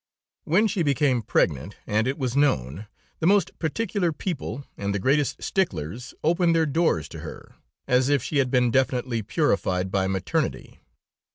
[0.45, 2.87] "When she became pregnant, and it was known,
[3.19, 7.53] the most particular people and the greatest sticklers opened their doors to her,
[7.87, 10.79] as if she had been definitely purified by maternity.